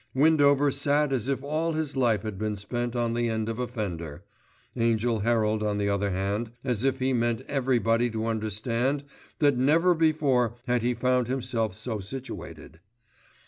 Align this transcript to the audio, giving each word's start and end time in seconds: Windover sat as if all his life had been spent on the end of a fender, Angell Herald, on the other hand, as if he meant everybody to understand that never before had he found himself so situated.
Windover 0.15 0.71
sat 0.71 1.13
as 1.13 1.27
if 1.27 1.43
all 1.43 1.73
his 1.73 1.95
life 1.95 2.23
had 2.23 2.39
been 2.39 2.55
spent 2.55 2.95
on 2.95 3.13
the 3.13 3.29
end 3.29 3.47
of 3.47 3.59
a 3.59 3.67
fender, 3.67 4.23
Angell 4.75 5.19
Herald, 5.19 5.61
on 5.61 5.77
the 5.77 5.89
other 5.89 6.09
hand, 6.09 6.49
as 6.63 6.83
if 6.83 6.97
he 6.97 7.13
meant 7.13 7.41
everybody 7.47 8.09
to 8.09 8.25
understand 8.25 9.03
that 9.37 9.57
never 9.59 9.93
before 9.93 10.55
had 10.65 10.81
he 10.81 10.95
found 10.95 11.27
himself 11.27 11.75
so 11.75 11.99
situated. 11.99 12.79